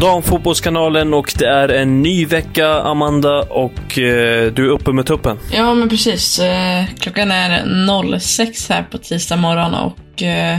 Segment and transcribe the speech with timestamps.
[0.00, 5.38] Damfotbollskanalen och det är en ny vecka, Amanda, och eh, du är uppe med tuppen.
[5.52, 6.38] Ja, men precis.
[6.38, 10.58] Eh, klockan är 06 här på tisdag morgon och eh,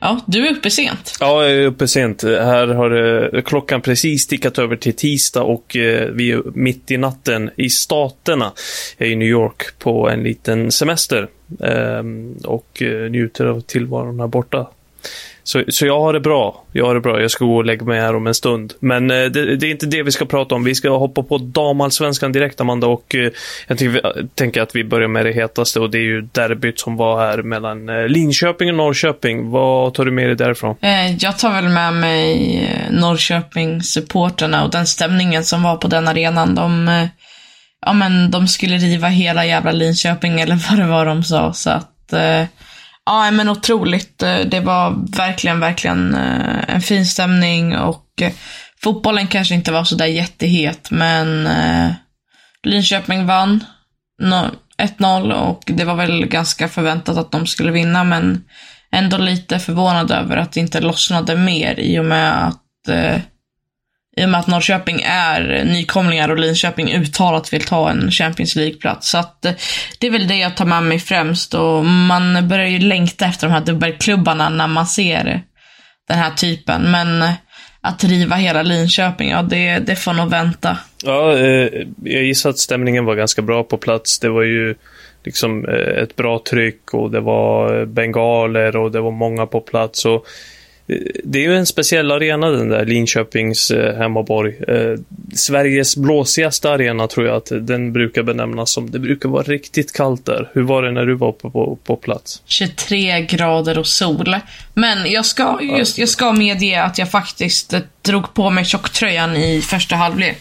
[0.00, 1.16] ja, du är uppe sent.
[1.20, 2.22] Ja, jag är uppe sent.
[2.22, 6.96] Här har eh, klockan precis tickat över till tisdag och eh, vi är mitt i
[6.96, 8.52] natten i staterna.
[8.98, 11.28] Jag är i New York på en liten semester
[11.64, 14.66] ehm, och eh, njuter av tillvaron här borta.
[15.48, 16.64] Så, så jag har det bra.
[16.72, 17.20] Jag har det bra.
[17.20, 18.72] Jag ska gå och lägga mig här om en stund.
[18.80, 20.64] Men eh, det, det, är inte det vi ska prata om.
[20.64, 22.86] Vi ska hoppa på damallsvenskan direkt, Amanda.
[22.86, 23.30] Och eh,
[23.66, 26.80] jag tänker, eh, tänker, att vi börjar med det hetaste och det är ju derbyt
[26.80, 29.50] som var här mellan eh, Linköping och Norrköping.
[29.50, 30.76] Vad tar du med dig därifrån?
[30.80, 36.08] Eh, jag tar väl med mig eh, Norrköping-supporterna och den stämningen som var på den
[36.08, 36.54] arenan.
[36.54, 37.06] De, eh,
[37.86, 41.52] ja, men de skulle riva hela jävla Linköping eller vad det var de sa.
[41.52, 42.44] Så att eh,
[43.08, 44.18] Ja, men otroligt.
[44.18, 48.32] Det var verkligen, verkligen eh, en fin stämning och eh,
[48.82, 51.90] fotbollen kanske inte var sådär jättehet, men eh,
[52.62, 53.64] Linköping vann
[54.78, 58.44] 1-0 och det var väl ganska förväntat att de skulle vinna, men
[58.92, 62.64] ändå lite förvånad över att det inte lossnade mer i och med att
[64.18, 69.10] i och med att Norrköping är nykomlingar och Linköping uttalat vill ta en Champions League-plats.
[69.10, 69.52] Så att eh,
[69.98, 73.46] det är väl det jag tar med mig främst och man börjar ju längta efter
[73.46, 75.42] de här dubbelklubbarna när man ser
[76.08, 76.90] den här typen.
[76.90, 77.32] Men eh,
[77.80, 80.78] att riva hela Linköping, ja det, det får nog vänta.
[81.04, 81.68] Ja, eh,
[82.04, 84.18] jag gissar att stämningen var ganska bra på plats.
[84.18, 84.74] Det var ju
[85.24, 90.04] liksom eh, ett bra tryck och det var bengaler och det var många på plats.
[90.04, 90.26] Och
[91.24, 94.56] det är ju en speciell arena den där, Linköpings eh, hemmaborg.
[94.68, 95.00] Eh,
[95.34, 98.90] Sveriges blåsigaste arena tror jag att den brukar benämnas som.
[98.90, 100.50] Det brukar vara riktigt kallt där.
[100.52, 102.42] Hur var det när du var på, på, på plats?
[102.46, 104.36] 23 grader och sol.
[104.74, 107.74] Men jag ska, just, jag ska medge att jag faktiskt
[108.08, 110.38] drog på mig tjocktröjan i första halvlek.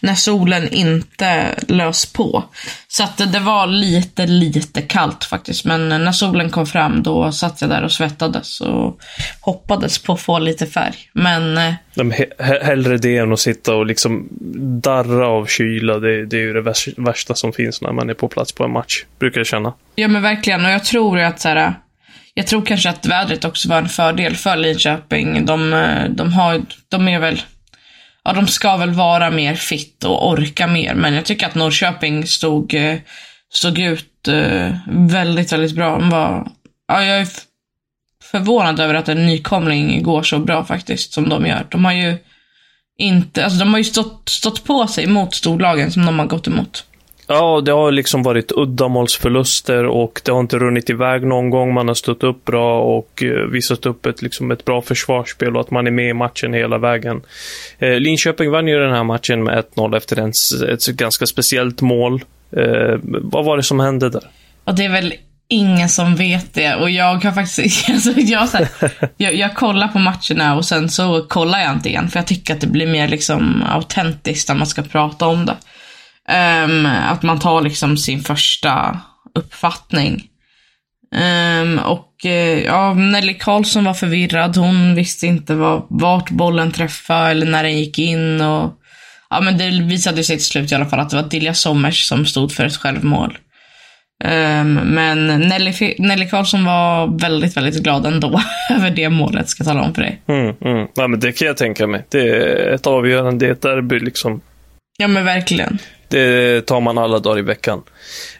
[0.00, 2.44] När solen inte lös på.
[2.88, 5.64] Så att det var lite, lite kallt faktiskt.
[5.64, 8.98] Men när solen kom fram då satt jag där och svettades och
[9.40, 10.94] hoppades på att få lite färg.
[11.12, 11.58] Men...
[11.58, 12.12] Eh, De
[12.62, 14.28] hellre det än att sitta och liksom
[14.82, 15.98] darra av kyla.
[15.98, 18.72] Det, det är ju det värsta som finns när man är på plats på en
[18.72, 19.04] match.
[19.18, 19.72] Brukar jag känna.
[19.94, 20.64] Ja men verkligen.
[20.64, 21.74] Och jag tror att så här,
[22.34, 25.46] jag tror kanske att vädret också var en fördel för Linköping.
[25.46, 27.42] De, eh, de, har, de är väl,
[28.24, 30.94] ja de ska väl vara mer fit och orka mer.
[30.94, 32.96] Men jag tycker att Norrköping stod, eh,
[33.52, 35.98] stod ut eh, väldigt, väldigt bra.
[35.98, 36.48] Var,
[36.88, 37.28] ja, jag är
[38.22, 41.66] förvånad över att en nykomling går så bra faktiskt, som de gör.
[41.70, 42.16] De har ju
[42.98, 46.46] inte, alltså de har ju stått, stått på sig mot storlagen som de har gått
[46.46, 46.84] emot.
[47.26, 51.74] Ja, det har liksom varit uddamålsförluster och det har inte runnit iväg någon gång.
[51.74, 55.60] Man har stått upp bra och eh, visat upp ett, liksom ett bra försvarsspel och
[55.60, 57.22] att man är med i matchen hela vägen.
[57.78, 60.32] Eh, Linköping vann ju den här matchen med 1-0 efter en,
[60.72, 62.24] ett ganska speciellt mål.
[62.56, 64.22] Eh, vad var det som hände där?
[64.64, 65.14] Och det är väl
[65.48, 68.68] ingen som vet det och jag har faktiskt, alltså jag, så här,
[69.16, 72.54] jag, jag kollar på matcherna och sen så kollar jag inte igen för jag tycker
[72.54, 75.56] att det blir mer liksom autentiskt när man ska prata om det.
[76.28, 79.00] Um, att man tar liksom sin första
[79.34, 80.22] uppfattning.
[81.62, 84.56] Um, och uh, ja, Nelly Karlsson var förvirrad.
[84.56, 88.40] Hon visste inte var, vart bollen träffade eller när den gick in.
[88.40, 88.72] Och,
[89.30, 92.04] ja men det visade sig till slut i alla fall att det var Dilja Sommers
[92.04, 93.38] som stod för ett självmål.
[94.24, 98.40] Um, men Nelly, Nelly Karlsson var väldigt, väldigt glad ändå
[98.70, 100.22] över det målet, ska jag tala om för dig.
[100.28, 100.88] Mm, mm.
[100.94, 102.06] Ja, men det kan jag tänka mig.
[102.10, 104.40] Det är ett avgörande, det är ett derby liksom.
[104.96, 105.78] Ja, men verkligen.
[106.14, 107.82] Det tar man alla dagar i veckan.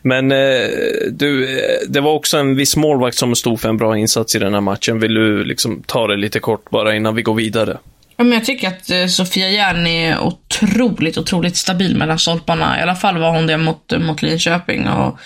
[0.03, 0.69] Men eh,
[1.11, 4.39] du, eh, det var också en viss målvakt som stod för en bra insats i
[4.39, 5.01] den här matchen.
[5.01, 7.79] Vill du liksom ta det lite kort bara innan vi går vidare?
[8.17, 12.79] Ja, men jag tycker att eh, Sofia Järn är otroligt, otroligt stabil mellan stolparna.
[12.79, 14.89] I alla fall var hon det mot, eh, mot Linköping.
[14.89, 15.19] Och,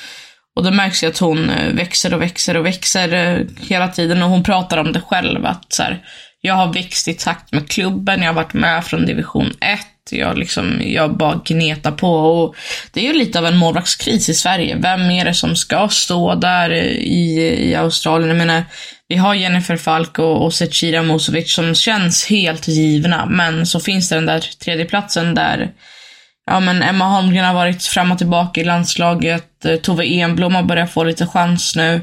[0.57, 4.23] och det märks ju att hon växer och växer och växer hela tiden.
[4.23, 5.47] Och hon pratar om det själv.
[5.47, 6.03] Att så här,
[6.41, 9.81] jag har växt i takt med klubben, jag har varit med från division 1.
[10.13, 12.11] Jag, liksom, jag bara gnetar på.
[12.11, 12.57] Och
[12.93, 14.77] det är ju lite av en målvaktskris i Sverige.
[14.77, 18.29] Vem är det som ska stå där i, i Australien?
[18.29, 18.65] Jag menar,
[19.09, 23.27] vi har Jennifer Falk och, och Zecira Musovic som känns helt givna.
[23.27, 25.71] Men så finns det den där tredjeplatsen där
[26.51, 29.65] Ja men Emma Holmgren har varit fram och tillbaka i landslaget.
[29.65, 32.01] Eh, Tove Enblom har börjat få lite chans nu.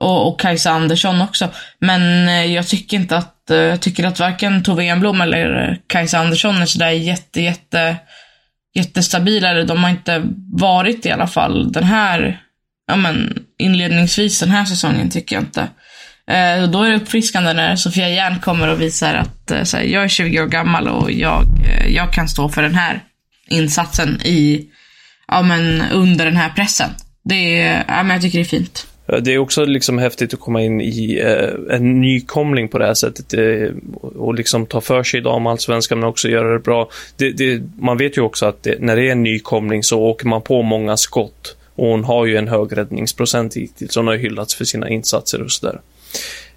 [0.00, 1.48] Och, och Kajsa Andersson också.
[1.78, 5.76] Men eh, jag tycker inte att, eh, jag tycker att varken Tove Enblom eller eh,
[5.86, 7.96] Kajsa Andersson är sådär jätte, jätte,
[8.74, 9.50] jättestabila.
[9.50, 10.22] Eller de har inte
[10.52, 12.40] varit i alla fall den här,
[12.86, 15.68] ja men inledningsvis den här säsongen tycker jag inte.
[16.30, 20.08] Eh, då är det uppfriskande när Sofia Järn kommer och visar att eh, jag är
[20.08, 23.00] 20 år gammal och jag, eh, jag kan stå för den här
[23.48, 24.66] insatsen i,
[25.28, 26.90] ja men under den här pressen.
[27.24, 28.86] Det är, ja men jag tycker det är fint.
[29.06, 32.94] Det är också liksom häftigt att komma in i eh, en nykomling på det här
[32.94, 36.88] sättet eh, och liksom ta för sig i damallsvenskan men också göra det bra.
[37.16, 40.26] Det, det, man vet ju också att det, när det är en nykomling så åker
[40.26, 43.96] man på många skott och hon har ju en hög räddningsprocent hittills.
[43.96, 45.80] Hon har ju hyllats för sina insatser och sådär.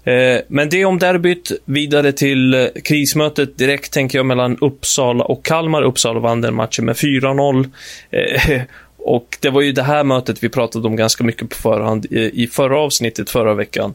[0.04, 1.52] Eh, men det om derbyt.
[1.64, 5.82] Vidare till eh, krismötet direkt, tänker jag, mellan Uppsala och Kalmar.
[5.82, 7.70] Uppsala vann den matchen med 4-0.
[9.04, 12.46] Och det var ju det här mötet vi pratade om ganska mycket på förhand i
[12.46, 13.94] förra avsnittet förra veckan.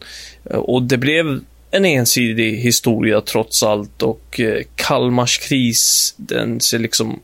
[0.50, 1.40] Eh, och det blev
[1.72, 7.20] en ensidig historia trots allt och eh, Kalmars kris, den ser liksom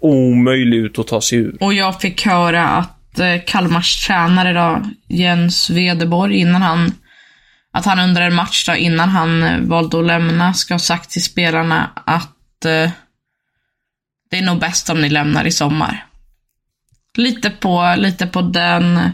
[0.00, 1.56] omöjlig ut att ta sig ur.
[1.60, 6.92] Och jag fick höra att eh, Kalmars tränare då, Jens Wedeborg, innan han
[7.72, 11.24] att han under en match då, innan han valde att lämna, ska ha sagt till
[11.24, 12.90] spelarna att eh,
[14.30, 16.06] det är nog bäst om ni lämnar i sommar.
[17.18, 19.10] Lite på, lite på den,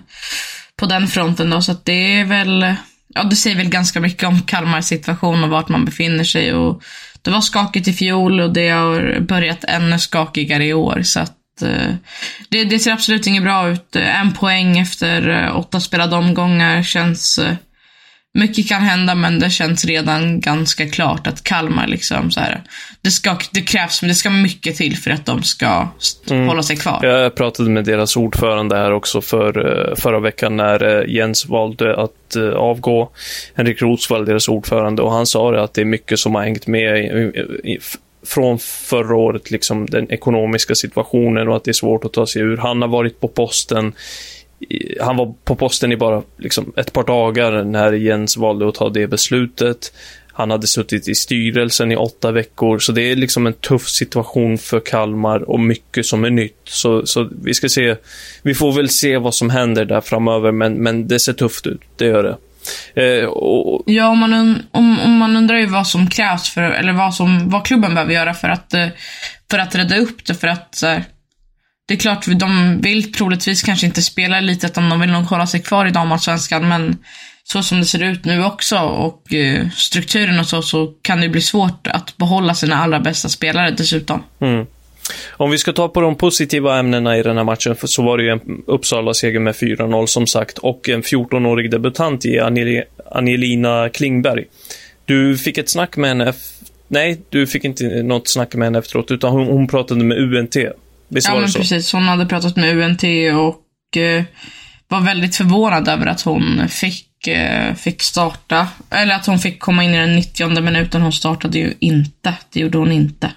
[0.76, 2.74] på den fronten då, så att det är väl,
[3.14, 6.54] ja det säger väl ganska mycket om Kalmars situation och vart man befinner sig.
[6.54, 6.82] Och
[7.22, 11.62] det var skakigt i fjol och det har börjat ännu skakigare i år, så att
[11.62, 11.94] eh,
[12.48, 13.96] det, det ser absolut inget bra ut.
[13.96, 17.54] En poäng efter eh, åtta spelade omgångar känns eh,
[18.36, 22.62] mycket kan hända men det känns redan ganska klart att Kalmar liksom så här,
[23.00, 25.88] det, ska, det krävs, men det ska mycket till för att de ska
[26.30, 26.48] mm.
[26.48, 27.00] hålla sig kvar.
[27.02, 31.96] Jag pratade med deras ordförande här också för, eh, förra veckan när eh, Jens valde
[31.96, 33.10] att eh, avgå.
[33.54, 36.66] Henrik Rosvall, deras ordförande, och han sa det att det är mycket som har hängt
[36.66, 37.32] med
[38.26, 42.42] från förra året, liksom den ekonomiska situationen och att det är svårt att ta sig
[42.42, 42.56] ur.
[42.56, 43.92] Han har varit på posten
[45.00, 48.88] han var på posten i bara liksom, ett par dagar när Jens valde att ta
[48.88, 49.92] det beslutet.
[50.32, 54.58] Han hade suttit i styrelsen i åtta veckor, så det är liksom en tuff situation
[54.58, 56.60] för Kalmar och mycket som är nytt.
[56.64, 57.96] Så, så vi ska se,
[58.42, 61.80] vi får väl se vad som händer där framöver, men, men det ser tufft ut,
[61.96, 62.36] det gör det.
[62.94, 63.82] Eh, och...
[63.86, 67.48] Ja, om man, om, om man undrar ju vad som krävs för, eller vad, som,
[67.48, 68.88] vad klubben behöver göra för att, eh,
[69.50, 71.04] för att rädda upp det, för att så här,
[71.86, 75.62] det är klart, de vill troligtvis kanske inte spela elitettan, de vill nog hålla sig
[75.62, 76.98] kvar i damallsvenskan, men
[77.44, 81.28] så som det ser ut nu också och eh, strukturen och så, så kan det
[81.28, 84.22] bli svårt att behålla sina allra bästa spelare dessutom.
[84.40, 84.66] Mm.
[85.30, 88.24] Om vi ska ta på de positiva ämnena i den här matchen, så var det
[88.24, 92.40] ju en Uppsala-seger med 4-0 som sagt, och en 14-årig debutant i
[93.10, 94.44] Angelina Klingberg.
[95.04, 96.32] Du fick ett snack med henne,
[96.88, 100.56] nej, du fick inte något snack med henne efteråt, utan hon, hon pratade med UNT.
[101.08, 101.58] Visst ja, var det men så?
[101.58, 101.92] precis.
[101.92, 103.02] Hon hade pratat med UNT
[103.34, 104.24] och eh,
[104.88, 108.68] var väldigt förvånad över att hon fick, eh, fick starta.
[108.90, 111.02] Eller att hon fick komma in i den 90 minuten.
[111.02, 112.34] Hon startade ju inte.
[112.52, 113.30] Det gjorde hon inte.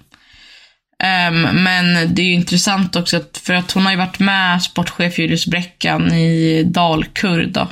[1.30, 4.64] Um, men det är ju intressant också, att, för att hon har ju varit med
[4.64, 7.68] sportchef Julius Bräckan i Dalkurd då.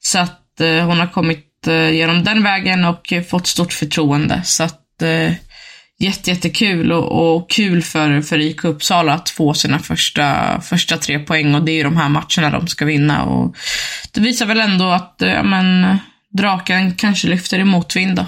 [0.00, 4.42] Så att uh, hon har kommit uh, genom den vägen och fått stort förtroende.
[4.44, 5.32] Så att uh,
[5.98, 11.18] jätte, jättekul och, och kul för, för IK Uppsala att få sina första, första tre
[11.18, 13.56] poäng och det är ju de här matcherna de ska vinna och
[14.12, 15.98] det visar väl ändå att, eh, ja men,
[16.30, 18.26] draken kanske lyfter i motvind då.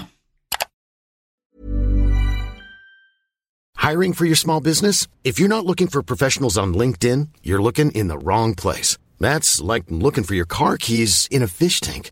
[3.89, 5.07] Hiring for your small business?
[5.23, 8.99] If you're not looking for professionals on LinkedIn, you're looking in the wrong place.
[9.19, 12.11] That's like looking for your car keys in a fish tank.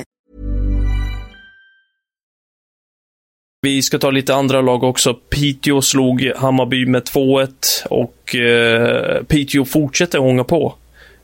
[3.63, 5.13] Vi ska ta lite andra lag också.
[5.13, 7.47] Piteå slog Hammarby med 2-1
[7.89, 10.75] och eh, Piteå fortsätter ånga på.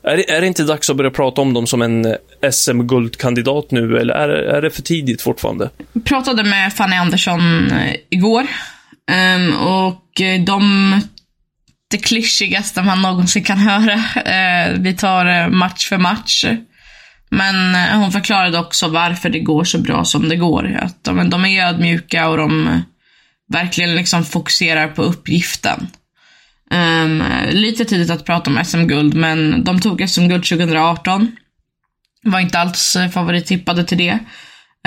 [0.02, 3.70] Är det, är det inte dags att börja prata om dem som en eh, SM-guldkandidat
[3.70, 5.70] nu, eller är, är det för tidigt fortfarande?
[5.92, 8.46] Jag pratade med Fanny Andersson eh, igår.
[9.10, 11.00] Ehm, och eh, de...
[11.90, 14.02] Det klyschigaste man någonsin kan höra.
[14.78, 16.44] Vi tar match för match.
[17.28, 20.78] Men eh, hon förklarade också varför det går så bra som det går.
[20.82, 22.80] Att de, de är ödmjuka och de eh,
[23.48, 25.86] verkligen liksom fokuserar på uppgiften.
[26.70, 31.36] Um, lite tidigt att prata om SM-guld, men de tog SM-guld 2018.
[32.22, 34.18] Var inte alls eh, favorittippade till det.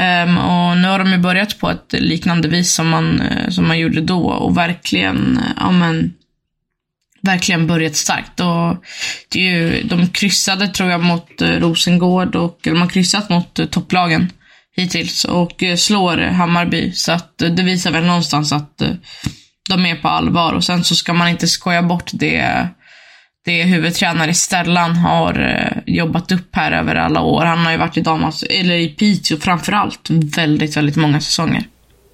[0.01, 3.79] Um, och nu har de ju börjat på ett liknande vis som man, som man
[3.79, 6.13] gjorde då och verkligen, ja men,
[7.22, 8.40] verkligen börjat starkt.
[8.40, 8.84] Och
[9.30, 13.60] det är ju, de kryssade tror jag mot eh, Rosengård och de har kryssat mot
[13.60, 14.32] eh, topplagen
[14.75, 16.92] hittills och eh, slår Hammarby.
[16.92, 18.82] Så att det visar väl någonstans att
[19.70, 22.68] de är på allvar och sen så ska man inte skoja bort det
[23.46, 27.46] det huvudtränare Stellan har jobbat upp här över alla år.
[27.46, 31.63] Han har ju varit i damas, eller i Piteå framförallt, väldigt, väldigt många säsonger.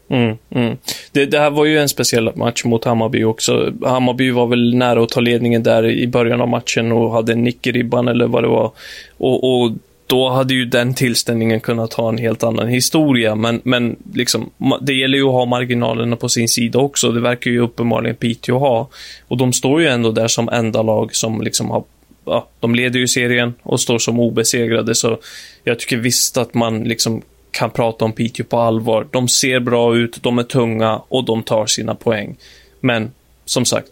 [0.09, 0.77] Mm, mm.
[1.11, 3.73] Det, det här var ju en speciell match mot Hammarby också.
[3.81, 7.43] Hammarby var väl nära att ta ledningen där i början av matchen och hade en
[7.43, 8.71] nick i ribban eller vad det var.
[9.17, 9.71] Och, och
[10.07, 14.49] då hade ju den tillställningen kunnat ha en helt annan historia, men, men liksom,
[14.81, 17.11] det gäller ju att ha marginalerna på sin sida också.
[17.11, 18.89] Det verkar ju uppenbarligen Piteå ha.
[19.27, 21.83] Och de står ju ändå där som enda lag som liksom har
[22.29, 25.17] Ja, de leder ju serien och står som obesegrade, så
[25.63, 27.21] jag tycker visst att man liksom
[27.57, 29.07] kan prata om Piteå på allvar.
[29.11, 32.35] De ser bra ut, de är tunga och de tar sina poäng.
[32.81, 33.11] Men
[33.45, 33.89] som sagt,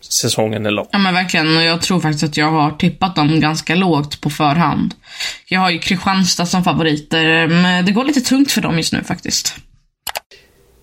[0.00, 0.86] säsongen är lång.
[0.90, 4.30] Ja men verkligen, och jag tror faktiskt att jag har tippat dem ganska lågt på
[4.30, 4.94] förhand.
[5.48, 9.04] Jag har ju Kristianstad som favoriter, men det går lite tungt för dem just nu
[9.04, 9.54] faktiskt.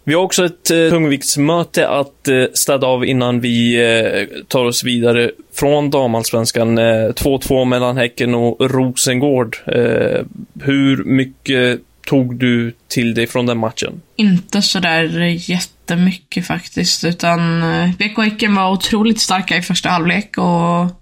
[0.03, 4.83] Vi har också ett eh, tungviktsmöte att eh, städa av innan vi eh, tar oss
[4.83, 6.77] vidare från damallsvenskan.
[6.77, 9.57] Eh, 2-2 mellan Häcken och Rosengård.
[9.67, 10.21] Eh,
[10.61, 14.01] hur mycket tog du till dig från den matchen?
[14.15, 15.03] Inte sådär
[15.49, 21.01] jättemycket faktiskt, utan eh, BK Häcken var otroligt starka i första halvlek och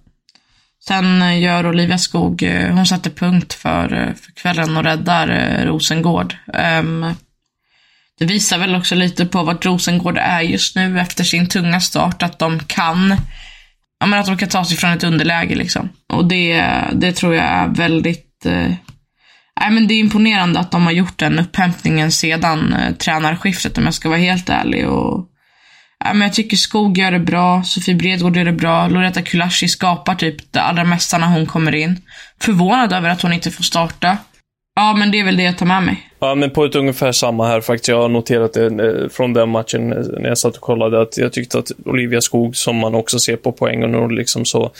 [0.87, 5.27] sen eh, gör Olivia Skog, eh, hon sätter punkt för, för kvällen och räddar
[5.65, 6.35] Rosengård.
[6.79, 7.13] Um,
[8.19, 12.23] det visar väl också lite på vart Rosengård är just nu efter sin tunga start,
[12.23, 13.17] att de kan
[14.03, 15.89] Ja, men att de kan ta sig från ett underläge liksom.
[16.13, 18.45] Och det, det tror jag är väldigt...
[18.45, 18.71] Eh,
[19.59, 23.85] nej, men det är imponerande att de har gjort den upphämtningen sedan eh, tränarskiftet om
[23.85, 24.89] jag ska vara helt ärlig.
[24.89, 25.27] Och,
[26.03, 29.67] nej, men jag tycker Skog gör det bra, Sofie Bredgård gör det bra, Loretta Kulashi
[29.67, 32.01] skapar typ det allra mesta när hon kommer in.
[32.41, 34.17] Förvånad över att hon inte får starta.
[34.75, 36.09] Ja, men det är väl det jag tar med mig.
[36.19, 37.87] Ja, men på ett ungefär samma här faktiskt.
[37.87, 41.17] Jag har noterat det eh, från den matchen eh, när jag satt och kollade att
[41.17, 44.71] jag tyckte att Olivia Skog, som man också ser på poängen och liksom så,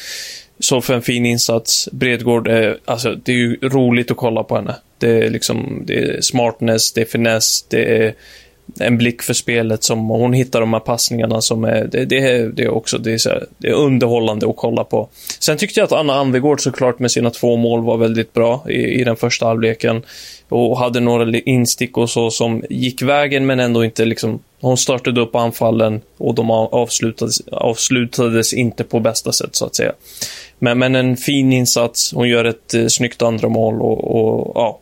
[0.60, 1.90] så för en fin insats.
[1.92, 4.76] Bredgård, är, alltså det är ju roligt att kolla på henne.
[4.98, 8.14] Det är liksom, det är smartness, det är finess, det är
[8.80, 12.48] en blick för spelet som hon hittar de här passningarna som är, det, det är,
[12.48, 15.10] det är också, det är, så här, det är underhållande att kolla på.
[15.40, 19.02] Sen tyckte jag att Anna Anvegård såklart med sina två mål var väldigt bra i,
[19.02, 20.02] i den första halvleken.
[20.50, 25.22] Och hade några instick och så som gick vägen men ändå inte liksom, hon startade
[25.22, 29.92] upp anfallen och de avslutades, avslutades inte på bästa sätt så att säga.
[30.60, 34.80] Men, men en fin insats, hon gör ett eh, snyggt andra mål och, och ja,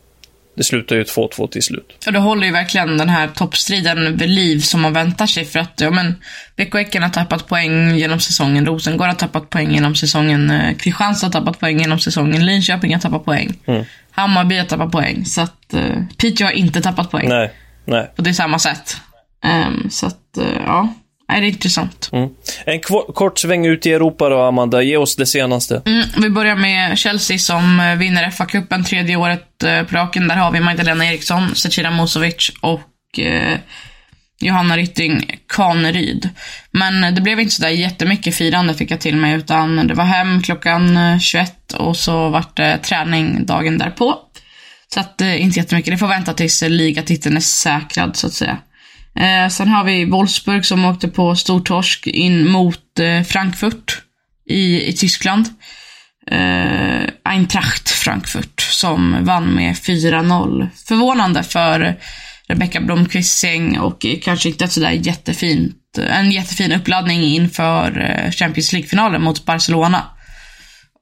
[0.56, 1.96] det slutar ju 2-2 till slut.
[2.04, 5.58] För det håller ju verkligen den här toppstriden vid liv som man väntar sig för
[5.58, 6.14] att, ja men,
[6.56, 11.26] BK Häcken har tappat poäng genom säsongen, Rosengård har tappat poäng genom säsongen, eh, Kristianstad
[11.26, 13.58] har tappat poäng genom säsongen, Linköping har tappat poäng.
[13.66, 13.84] Mm.
[14.10, 15.24] Hammarby har tappat poäng.
[15.24, 17.28] Så att uh, Piteå har inte tappat poäng.
[17.28, 17.52] Nej,
[17.84, 18.10] nej.
[18.16, 18.96] På det samma sätt.
[19.44, 20.94] Um, så att, uh, ja.
[21.32, 22.10] Nej, det är intressant.
[22.12, 22.28] Mm.
[22.64, 22.80] En
[23.14, 24.82] kort sväng ut i Europa då, Amanda.
[24.82, 25.82] Ge oss det senaste.
[25.86, 30.28] Mm, vi börjar med Chelsea som eh, vinner FA-cupen tredje året eh, på raken.
[30.28, 33.58] Där har vi Magdalena Eriksson, Zecira Musovic och eh,
[34.40, 36.28] Johanna Rytting Kaneryd.
[36.70, 40.42] Men det blev inte sådär jättemycket firande fick jag till mig, utan det var hem
[40.42, 44.14] klockan 21 och så vart det träning dagen därpå.
[44.94, 45.94] Så att, inte jättemycket.
[45.94, 48.58] Det får vänta tills ligatiteln är säkrad, så att säga.
[49.20, 54.02] Eh, sen har vi Wolfsburg som åkte på stortorsk in mot eh, Frankfurt
[54.48, 55.46] i, i Tyskland.
[56.30, 60.68] Eh, Eintracht Frankfurt som vann med 4-0.
[60.88, 61.96] Förvånande för
[62.48, 68.72] Rebecka Blomqvists säng och kanske inte ett sådär jättefint, en jättefin uppladdning inför eh, Champions
[68.72, 70.04] League-finalen mot Barcelona.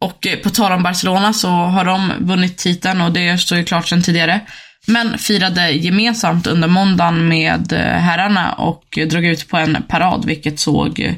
[0.00, 3.64] Och eh, på tal om Barcelona så har de vunnit titeln och det står ju
[3.64, 4.40] klart sedan tidigare.
[4.86, 10.58] Men firade gemensamt under måndagen med eh, herrarna och drog ut på en parad, vilket
[10.58, 11.14] såg eh,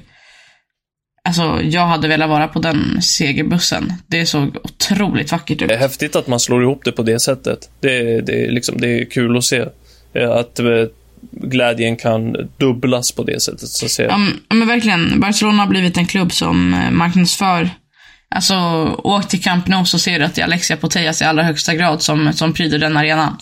[1.25, 3.92] Alltså, jag hade velat vara på den segerbussen.
[4.07, 5.69] Det såg otroligt vackert ut.
[5.69, 7.71] Det är häftigt att man slår ihop det på det sättet.
[7.81, 9.64] Det, det, liksom, det är kul att se.
[10.14, 10.61] Eh, att
[11.31, 14.09] glädjen kan dubblas på det sättet, så att säga.
[14.49, 15.21] Ja, men verkligen.
[15.21, 17.71] Barcelona har blivit en klubb som marknadsför
[18.35, 18.54] Alltså,
[19.04, 21.75] åk till Camp Nou så ser du att det är Alexia Putellas i allra högsta
[21.75, 23.37] grad som, som pryder den arenan.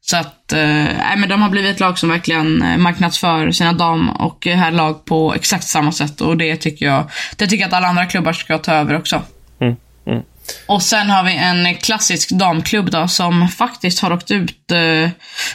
[0.00, 4.10] Så att, eh, men de har blivit ett lag som verkligen eh, marknadsför sina dam
[4.10, 6.20] och herrlag på exakt samma sätt.
[6.20, 9.22] Och det tycker jag, det tycker jag att alla andra klubbar ska ta över också.
[9.60, 9.76] Mm,
[10.06, 10.22] mm.
[10.66, 15.10] Och sen har vi en klassisk damklubb då som faktiskt har åkt ut eh,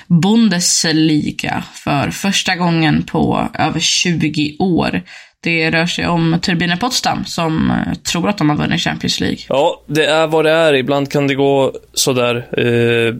[0.07, 5.03] Bundesliga för första gången på över 20 år.
[5.43, 9.37] Det rör sig om Turbine Potsdam som eh, tror att de har vunnit Champions League.
[9.49, 10.73] Ja, det är vad det är.
[10.73, 13.13] Ibland kan det gå sådär eh,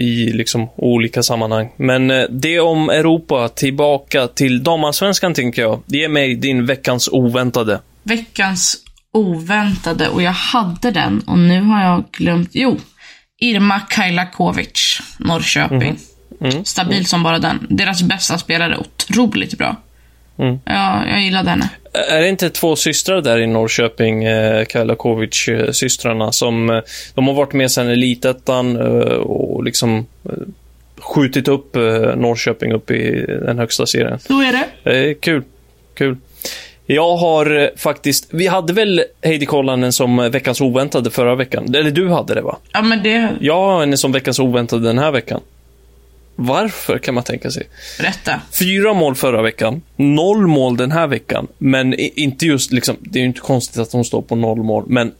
[0.00, 1.72] i liksom olika sammanhang.
[1.76, 3.48] Men eh, det om Europa.
[3.48, 5.82] Tillbaka till damallsvenskan, tänker jag.
[5.86, 7.80] Ge mig din veckans oväntade.
[8.02, 8.76] Veckans
[9.12, 12.50] oväntade, och jag hade den och nu har jag glömt.
[12.52, 12.78] Jo,
[13.40, 15.96] Irma Kajlakovic, Norrköping.
[16.40, 16.52] Mm.
[16.52, 16.64] Mm.
[16.64, 17.04] Stabil mm.
[17.04, 17.66] som bara den.
[17.70, 19.76] Deras bästa spelare, otroligt bra.
[20.40, 20.58] Mm.
[20.64, 21.70] Ja, jag gillade henne.
[21.92, 26.80] Är det inte två systrar där i Norrköping, eh, Kajlakovic-systrarna, som eh,
[27.14, 30.32] de har varit med sedan elitettan eh, och liksom eh,
[30.98, 31.82] skjutit upp eh,
[32.16, 34.18] Norrköping upp i den högsta serien.
[34.18, 34.90] Så är det.
[34.90, 35.42] Eh, kul.
[35.94, 36.16] Kul.
[36.86, 41.74] Jag har eh, faktiskt, vi hade väl Heidi Kollanen som veckans oväntade förra veckan?
[41.74, 42.58] Eller du hade det va?
[42.72, 43.28] Ja, men det...
[43.40, 45.40] Jag har henne som veckans oväntade den här veckan.
[46.36, 47.68] Varför, kan man tänka sig.
[47.98, 48.40] Berätta.
[48.58, 51.48] Fyra mål förra veckan, noll mål den här veckan.
[51.58, 54.84] Men inte just liksom, det är ju inte konstigt att hon står på noll mål,
[54.86, 55.12] men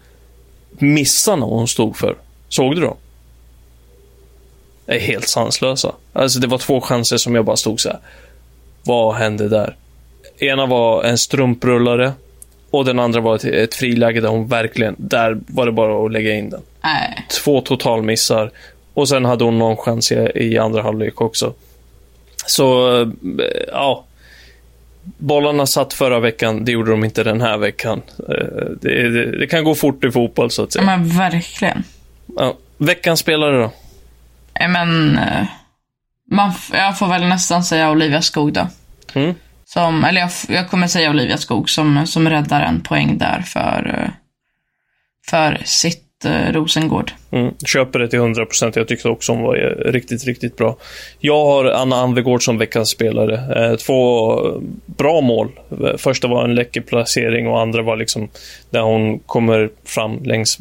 [0.70, 2.16] missarna hon stod för.
[2.48, 2.96] Såg du dem?
[4.90, 5.94] är helt sanslösa.
[6.12, 7.98] Alltså det var två chanser som jag bara stod så här.
[8.82, 9.76] Vad hände där?
[10.38, 12.12] Ena var en strumprullare
[12.70, 16.12] och den andra var ett, ett friläge där hon verkligen, där var det bara att
[16.12, 16.62] lägga in den.
[16.82, 17.26] Nej.
[17.44, 18.50] Två totalmissar
[19.00, 21.54] och sen hade hon någon chans i, i andra halvlek också.
[22.46, 23.08] Så, eh,
[23.72, 24.04] ja.
[25.18, 28.02] Bollarna satt förra veckan, det gjorde de inte den här veckan.
[28.18, 30.84] Eh, det, det, det kan gå fort i fotboll, så att säga.
[30.84, 31.84] Ja, men verkligen.
[32.36, 32.56] Ja.
[32.78, 33.72] Veckans spelare då?
[34.68, 35.18] Men...
[35.18, 35.44] Eh,
[36.30, 38.66] man, jag får väl nästan säga Olivia Skog då.
[39.14, 39.34] Mm.
[39.64, 44.10] Som, eller jag, jag kommer säga Olivia Skog som, som räddar en poäng där för,
[45.30, 47.12] för sitt Eh, Rosengård.
[47.30, 48.72] Mm, köper det till 100%.
[48.74, 50.76] Jag tyckte också hon var eh, riktigt, riktigt bra.
[51.18, 53.64] Jag har Anna Anvegård som veckans spelare.
[53.64, 55.48] Eh, två eh, bra mål.
[55.98, 58.28] Första var en läcker placering och andra var liksom
[58.70, 60.58] där hon kommer fram längs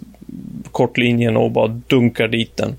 [0.72, 2.78] kortlinjen och bara dunkar dit den.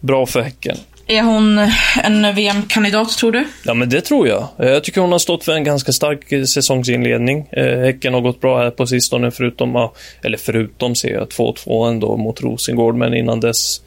[0.00, 0.76] Bra för Häcken.
[1.06, 1.70] Är hon
[2.02, 3.44] en VM-kandidat, tror du?
[3.64, 4.48] Ja, men det tror jag.
[4.58, 7.48] Eh, jag tycker hon har stått för en ganska stark eh, säsongsinledning.
[7.52, 9.88] Eh, häcken har gått bra här på sistone, förutom,
[10.22, 13.80] eller förutom ser jag, 2-2 ändå mot Rosengård, men innan dess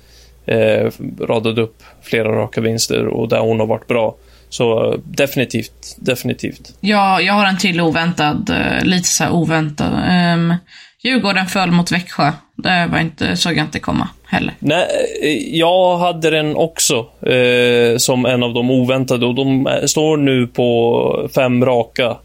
[0.46, 4.16] eh, radade upp flera raka vinster och där hon har varit bra.
[4.50, 6.74] Så definitivt, definitivt.
[6.80, 8.54] Ja, jag har en till oväntad,
[8.84, 9.94] lite så oväntad.
[10.34, 10.56] Um,
[11.04, 12.32] Djurgården föll mot Växjö.
[12.60, 14.54] Det var inte, såg jag inte komma heller.
[14.60, 20.48] Nej, jag hade den också eh, som en av de oväntade och de står nu
[20.48, 22.18] på fem raka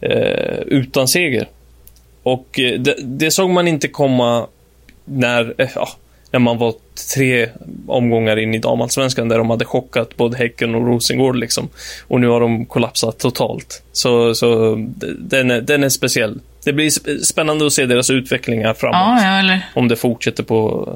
[0.00, 1.48] eh, utan seger.
[2.22, 4.46] Och eh, det, det, såg man inte komma
[5.04, 5.88] när, eh, ja,
[6.30, 6.74] när man var
[7.14, 7.48] tre
[7.86, 11.36] omgångar in i damallsvenskan där de hade chockat både Häcken och Rosengård.
[11.36, 11.68] Liksom.
[12.08, 13.82] Och nu har de kollapsat totalt.
[13.92, 14.76] Så, så
[15.18, 16.40] den, är, den är speciell.
[16.64, 16.90] Det blir
[17.24, 18.96] spännande att se deras utvecklingar framåt.
[18.96, 19.66] Ja, ja, eller...
[19.74, 20.88] Om det fortsätter på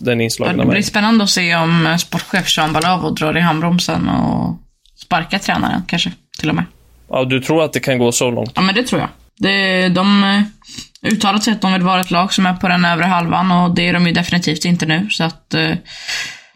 [0.00, 0.82] den inslagna det blir vägen.
[0.82, 4.56] spännande att se om eh, sportchef Jean Balavo drar i handbromsen och
[5.04, 6.64] sparkar tränaren kanske, till och med.
[7.10, 8.52] Ja, du tror att det kan gå så långt?
[8.54, 9.10] Ja, men det tror jag.
[9.38, 12.84] Det, de eh, uttalat sig att de vill vara ett lag som är på den
[12.84, 15.10] övre halvan och det är de ju definitivt inte nu.
[15.10, 15.70] Så att eh,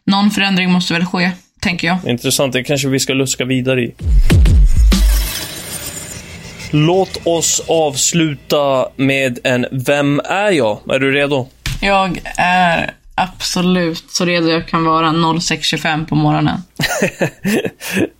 [0.05, 1.31] någon förändring måste väl ske,
[1.61, 1.99] tänker jag.
[2.07, 3.95] Intressant, det kanske vi ska luska vidare i.
[6.71, 10.79] Låt oss avsluta med en Vem är jag?
[10.95, 11.47] Är du redo?
[11.81, 16.59] Jag är absolut så redo jag kan vara 06.25 på morgonen.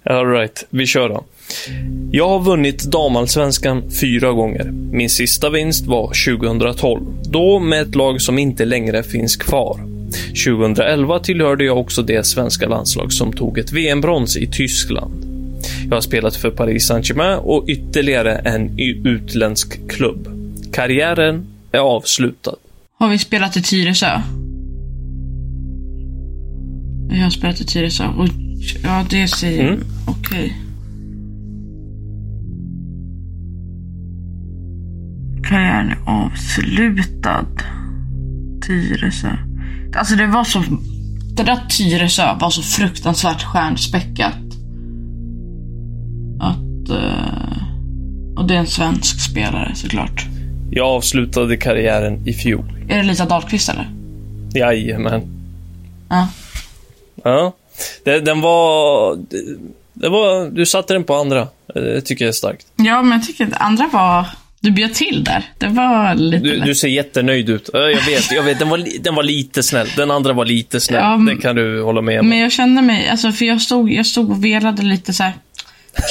[0.11, 1.25] Alright, vi kör då.
[2.11, 4.65] Jag har vunnit damallsvenskan fyra gånger.
[4.93, 6.07] Min sista vinst var
[6.37, 7.01] 2012.
[7.25, 9.81] Då med ett lag som inte längre finns kvar.
[10.45, 15.36] 2011 tillhörde jag också det svenska landslag som tog ett VM-brons i Tyskland.
[15.89, 20.29] Jag har spelat för Paris Saint-Germain och ytterligare en utländsk klubb.
[20.73, 22.55] Karriären är avslutad.
[22.99, 24.21] Har vi spelat i Tyresö?
[27.11, 28.07] Jag har spelat i Tyresö.
[28.07, 28.29] Och,
[28.83, 29.69] ja, det säger...
[29.69, 29.85] Mm.
[30.07, 30.57] Okej.
[35.45, 37.47] Karriären är avslutad.
[38.67, 39.37] Tyresö.
[39.97, 40.63] Alltså det var så...
[41.37, 44.46] Det där Tyresö var så fruktansvärt stjärnspäckat.
[46.87, 46.91] Att...
[46.91, 50.25] eh, och det är en svensk spelare såklart.
[50.71, 52.65] Jag avslutade karriären i fjol.
[52.89, 53.91] Är det Lisa Dahlqvist eller?
[54.55, 55.23] Jajamän.
[56.09, 56.29] Ja.
[57.25, 57.53] Ja.
[58.05, 59.17] Det, den var...
[59.93, 60.51] Det, var...
[60.51, 61.49] Du satte den på andra.
[61.75, 62.67] Det tycker jag är starkt.
[62.77, 64.27] Ja, men jag tycker att andra var...
[64.61, 65.43] Du bjöd till där.
[65.59, 67.71] Det var lite Du, du ser jättenöjd ut.
[67.73, 68.59] Ja, Jag vet, jag vet.
[68.59, 69.89] Den var, den var lite snäll.
[69.97, 71.01] Den andra var lite snäll.
[71.03, 72.29] Ja, det kan du hålla med om.
[72.29, 75.33] Men jag kände mig, alltså för jag stod, jag stod och velade lite så här.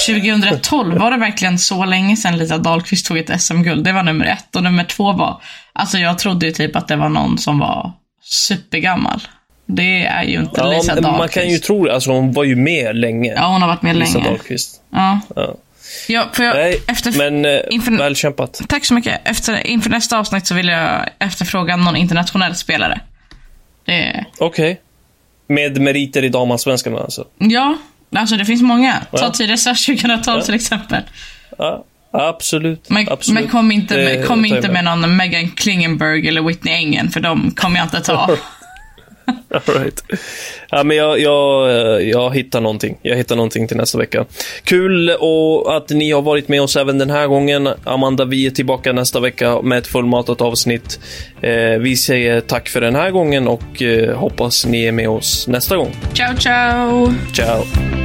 [0.08, 3.84] 2012, var det verkligen så länge sedan Lisa Dahlqvist tog ett SM-guld?
[3.84, 4.56] Det var nummer ett.
[4.56, 5.42] Och nummer två var,
[5.74, 7.92] alltså jag trodde ju typ att det var någon som var
[8.24, 9.22] supergammal.
[9.66, 11.18] Det är ju inte Ja, Lisa Dahlqvist.
[11.18, 11.90] man kan ju tro.
[11.90, 13.34] Alltså, hon var ju med länge.
[13.36, 14.30] Ja, hon har varit med Lisa länge.
[14.30, 14.82] Dahlqvist.
[14.90, 15.20] Ja.
[15.36, 15.56] Ja.
[16.08, 18.62] ja för jag, Nej, efter, men eh, inför- väl kämpat.
[18.68, 19.22] Tack så mycket.
[19.26, 23.00] Efter, inför nästa avsnitt så vill jag efterfråga någon internationell spelare.
[24.40, 24.82] Okej.
[25.48, 27.26] Med meriter i damallsvenskan alltså.
[27.38, 27.78] ja,
[28.18, 29.02] alltså det finns många.
[29.12, 29.32] Ta Ja.
[29.32, 31.02] Tyresö 2012 till exempel.
[31.58, 32.90] Ja, absolut.
[32.90, 33.42] Men, absolut.
[33.42, 37.20] men kom inte, Det med, kom inte med någon Megan Klingenberg eller Whitney Engen, för
[37.20, 38.38] de kommer jag inte ta.
[39.50, 40.04] All right.
[40.70, 42.98] Ja, men jag, jag, eh, jag hittar någonting.
[43.02, 44.26] Jag hittar någonting till nästa vecka.
[44.64, 47.70] Kul och att ni har varit med oss även den här gången.
[47.84, 51.00] Amanda, vi är tillbaka nästa vecka med ett fullmatat avsnitt.
[51.42, 55.48] Eh, vi säger tack för den här gången och eh, hoppas ni är med oss
[55.48, 55.92] nästa gång.
[56.14, 57.14] ciao, ciao!
[57.34, 58.05] Ciao!